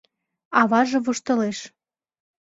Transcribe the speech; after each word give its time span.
—Аваже 0.59 0.99
воштылеш. 1.05 1.57